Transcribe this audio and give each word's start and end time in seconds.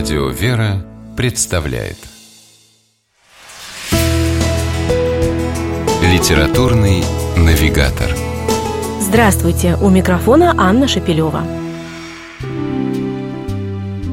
Радио 0.00 0.28
«Вера» 0.28 0.82
представляет 1.14 1.98
Литературный 6.02 7.04
навигатор 7.36 8.08
Здравствуйте! 8.98 9.76
У 9.82 9.90
микрофона 9.90 10.54
Анна 10.56 10.88
Шапилева. 10.88 11.42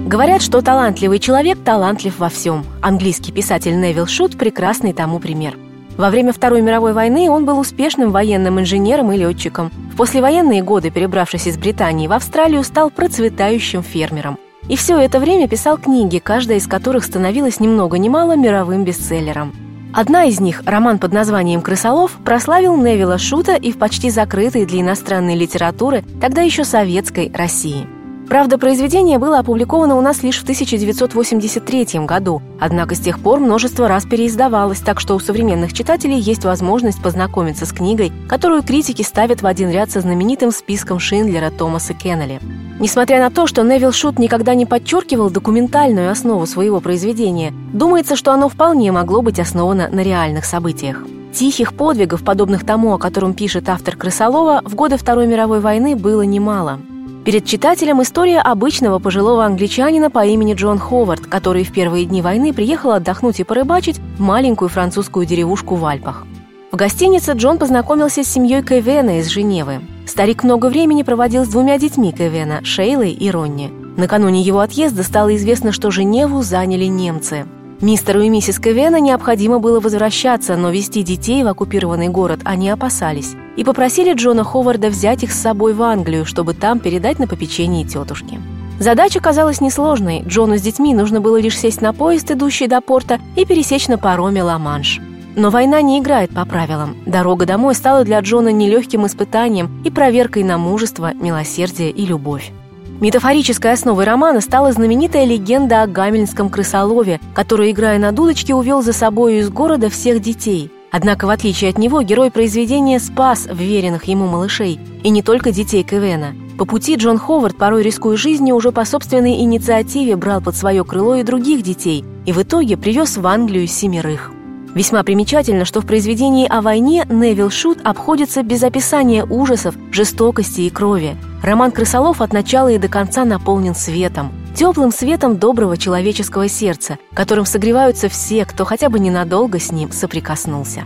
Говорят, 0.06 0.42
что 0.42 0.62
талантливый 0.62 1.20
человек 1.20 1.64
талантлив 1.64 2.20
во 2.20 2.28
всем. 2.28 2.66
Английский 2.82 3.32
писатель 3.32 3.80
Невил 3.80 4.08
Шут– 4.08 4.38
прекрасный 4.38 4.92
тому 4.92 5.20
пример. 5.20 5.58
Во 5.96 6.10
время 6.10 6.34
Второй 6.34 6.62
мировой 6.62 6.92
войны 6.92 7.30
он 7.30 7.46
был 7.46 7.58
успешным 7.58 8.12
военным 8.12 8.60
инженером 8.60 9.14
и 9.14 9.18
летчиком. 9.18 9.72
В 9.94 9.96
послевоенные 9.96 10.62
годы, 10.64 10.92
перебравшись 10.92 11.48
из 11.48 11.58
Британии 11.58 12.10
в 12.10 12.12
Австралию, 12.12 12.66
стал 12.66 12.90
процветающим 12.90 13.84
фермером– 13.84 14.38
и 14.68 14.76
все 14.76 14.98
это 14.98 15.20
время 15.20 15.48
писал 15.48 15.78
книги, 15.78 16.20
каждая 16.20 16.58
из 16.58 16.68
которых 16.68 17.04
становилась 17.04 17.60
ни 17.60 17.68
много 17.68 17.98
ни 17.98 18.10
мало 18.10 18.36
мировым 18.36 18.84
бестселлером. 18.84 19.54
Одна 19.94 20.26
из 20.26 20.40
них, 20.40 20.64
роман 20.66 21.00
под 21.00 21.14
названием 21.14 21.62
«Крысолов», 21.62 22.18
прославил 22.24 22.76
Невилла 22.78 23.18
Шута 23.18 23.56
и 23.56 23.72
в 23.72 23.78
почти 23.78 24.10
закрытой 24.10 24.66
для 24.66 24.82
иностранной 24.82 25.36
литературы, 25.36 26.04
тогда 26.22 26.42
еще 26.42 26.64
советской, 26.64 27.32
России– 27.34 27.88
Правда, 28.28 28.58
произведение 28.58 29.20
было 29.20 29.40
опубликовано 29.40 29.96
у 29.96 30.02
нас 30.02 30.22
лишь 30.22 30.40
в 30.40 30.44
1983 30.44 32.06
году, 32.06 32.42
однако 32.60 32.94
с 32.94 33.00
тех 33.00 33.20
пор 33.20 33.40
множество 33.40 33.88
раз 33.88 34.06
переиздавалось, 34.06 34.80
так 34.80 35.00
что 35.00 35.16
у 35.16 35.20
современных 35.20 35.72
читателей 35.72 36.20
есть 36.20 36.44
возможность 36.44 37.02
познакомиться 37.02 37.66
с 37.66 37.72
книгой, 37.72 38.12
которую 38.28 38.64
критики 38.64 39.02
ставят 39.02 39.42
в 39.42 39.48
один 39.48 39.70
ряд 39.70 39.92
со 39.92 40.02
знаменитым 40.02 40.52
списком 40.52 41.00
Шиндлера 41.00 41.52
Томаса 41.52 41.94
Кеннелли. 41.94 42.42
Несмотря 42.80 43.20
на 43.20 43.30
то, 43.30 43.48
что 43.48 43.64
Невил 43.64 43.92
Шут 43.92 44.20
никогда 44.20 44.54
не 44.54 44.66
подчеркивал 44.66 45.30
документальную 45.30 46.12
основу 46.12 46.46
своего 46.46 46.80
произведения, 46.80 47.54
думается, 47.74 48.16
что 48.16 48.32
оно 48.32 48.50
вполне 48.50 48.92
могло 48.92 49.22
быть 49.22 49.40
основано 49.40 49.90
на 49.90 50.02
реальных 50.02 50.46
событиях. 50.46 51.04
Тихих 51.34 51.74
подвигов, 51.74 52.24
подобных 52.24 52.66
тому, 52.66 52.94
о 52.94 52.98
котором 52.98 53.34
пишет 53.34 53.70
автор 53.70 53.96
Крысолова, 53.96 54.62
в 54.64 54.76
годы 54.76 54.98
Второй 54.98 55.28
мировой 55.28 55.60
войны 55.60 55.96
было 55.96 56.22
немало– 56.22 56.80
Перед 57.28 57.44
читателем 57.44 58.02
история 58.02 58.40
обычного 58.40 59.00
пожилого 59.00 59.44
англичанина 59.44 60.10
по 60.10 60.26
имени 60.26 60.54
Джон 60.54 60.80
Ховард, 60.80 61.28
который 61.28 61.66
в 61.66 61.74
первые 61.74 62.06
дни 62.06 62.22
войны 62.22 62.54
приехал 62.54 62.92
отдохнуть 62.92 63.42
и 63.42 63.44
порыбачить 63.44 64.00
в 64.18 64.22
маленькую 64.22 64.70
французскую 64.70 65.26
деревушку 65.26 65.76
в 65.76 65.86
Альпах. 65.86 66.26
В 66.72 66.78
гостинице 66.78 67.34
Джон 67.34 67.58
познакомился 67.58 68.24
с 68.24 68.30
семьей 68.30 68.64
Кевена 68.64 69.20
из 69.20 69.28
Женевы. 69.28 69.82
Старик 70.08 70.44
много 70.44 70.68
времени 70.68 71.04
проводил 71.04 71.46
с 71.46 71.50
двумя 71.50 71.78
детьми 71.78 72.14
Кевена, 72.14 72.64
Шейлой 72.64 73.12
и 73.12 73.30
Ронни. 73.30 73.72
Накануне 73.98 74.42
его 74.42 74.62
отъезда 74.62 75.04
стало 75.04 75.36
известно, 75.36 75.74
что 75.74 75.92
Женеву 75.92 76.42
заняли 76.44 76.86
немцы. 76.86 77.46
Мистеру 77.82 78.22
и 78.22 78.30
миссис 78.30 78.58
Кевена 78.58 79.00
необходимо 79.00 79.60
было 79.60 79.80
возвращаться, 79.80 80.56
но 80.56 80.72
вести 80.72 81.04
детей 81.04 81.44
в 81.44 81.48
оккупированный 81.48 82.08
город 82.08 82.40
они 82.46 82.70
опасались 82.70 83.36
и 83.58 83.64
попросили 83.64 84.14
Джона 84.14 84.44
Ховарда 84.44 84.88
взять 84.90 85.24
их 85.24 85.32
с 85.32 85.42
собой 85.42 85.74
в 85.74 85.84
Англию, 85.84 86.26
чтобы 86.26 86.54
там 86.54 86.80
передать 86.80 87.20
на 87.20 87.28
попечение 87.28 87.86
тетушки. 87.86 88.40
Задача 88.80 89.20
казалась 89.20 89.62
несложной. 89.62 90.24
Джону 90.26 90.58
с 90.58 90.62
детьми 90.62 90.94
нужно 90.96 91.20
было 91.20 91.40
лишь 91.40 91.58
сесть 91.58 91.82
на 91.82 91.94
поезд, 91.94 92.32
идущий 92.32 92.68
до 92.68 92.80
порта, 92.80 93.20
и 93.36 93.46
пересечь 93.46 93.88
на 93.88 93.98
пароме 93.98 94.42
Ла-Манш. 94.42 95.02
Но 95.38 95.52
война 95.52 95.84
не 95.84 96.00
играет 96.00 96.32
по 96.32 96.46
правилам. 96.46 96.98
Дорога 97.06 97.46
домой 97.46 97.76
стала 97.76 98.04
для 98.04 98.20
Джона 98.22 98.52
нелегким 98.52 99.06
испытанием 99.06 99.84
и 99.86 99.92
проверкой 99.92 100.42
на 100.42 100.58
мужество, 100.58 101.14
милосердие 101.14 101.92
и 101.92 102.08
любовь. 102.08 102.52
Метафорической 103.00 103.74
основой 103.74 104.06
романа 104.06 104.42
стала 104.42 104.72
знаменитая 104.72 105.26
легенда 105.26 105.84
о 105.84 105.88
гамельнском 105.88 106.50
крысолове, 106.50 107.20
который, 107.36 107.70
играя 107.70 108.00
на 108.00 108.12
дудочке, 108.12 108.56
увел 108.56 108.82
за 108.82 108.94
собой 108.94 109.38
из 109.38 109.52
города 109.52 109.92
всех 109.92 110.24
детей. 110.24 110.72
Однако, 110.92 111.28
в 111.28 111.30
отличие 111.30 111.70
от 111.70 111.78
него, 111.78 112.02
герой 112.02 112.32
произведения 112.32 113.00
спас 113.00 113.48
вверенных 113.48 114.06
ему 114.06 114.26
малышей, 114.26 114.80
и 115.04 115.10
не 115.12 115.22
только 115.22 115.52
детей 115.52 115.84
Кевена. 115.84 116.34
По 116.58 116.66
пути 116.66 116.96
Джон 116.96 117.20
Ховард, 117.20 117.56
порой 117.58 117.84
рискуя 117.84 118.18
жизнью, 118.18 118.56
уже 118.56 118.72
по 118.72 118.86
собственной 118.86 119.36
инициативе 119.42 120.16
брал 120.16 120.42
под 120.42 120.56
свое 120.56 120.84
крыло 120.84 121.14
и 121.14 121.22
других 121.22 121.62
детей, 121.62 122.04
и 122.26 122.32
в 122.32 122.42
итоге 122.42 122.76
привез 122.76 123.18
в 123.18 123.28
Англию 123.28 123.68
семерых. 123.68 124.32
Весьма 124.76 125.04
примечательно, 125.04 125.66
что 125.66 125.82
в 125.82 125.86
произведении 125.86 126.48
о 126.48 126.62
войне 126.62 127.06
Невил 127.10 127.50
Шут 127.50 127.80
обходится 127.84 128.44
без 128.44 128.64
описания 128.64 129.24
ужасов, 129.26 129.76
жестокости 129.92 130.62
и 130.62 130.70
крови. 130.70 131.18
Роман 131.44 131.72
«Крысолов» 131.72 132.22
от 132.22 132.34
начала 132.34 132.70
и 132.70 132.78
до 132.78 132.88
конца 132.88 133.26
наполнен 133.26 133.76
светом 133.76 134.32
теплым 134.58 134.92
светом 134.92 135.38
доброго 135.38 135.78
человеческого 135.78 136.48
сердца, 136.48 136.98
которым 137.14 137.46
согреваются 137.46 138.10
все, 138.10 138.44
кто 138.44 138.66
хотя 138.66 138.90
бы 138.90 138.98
ненадолго 138.98 139.60
с 139.60 139.72
ним 139.72 139.92
соприкоснулся. 139.92 140.84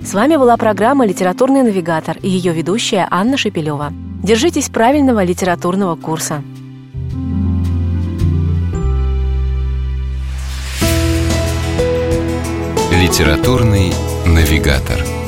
С 0.00 0.14
вами 0.14 0.36
была 0.36 0.56
программа 0.56 1.04
«Литературный 1.04 1.62
навигатор» 1.62 2.16
и 2.22 2.30
ее 2.30 2.54
ведущая 2.54 3.06
Анна 3.10 3.36
Шепелева. 3.36 3.92
Держитесь 4.22 4.70
правильного 4.70 5.22
литературного 5.22 5.96
курса. 5.96 6.42
Литературный 13.04 13.92
навигатор. 14.24 15.23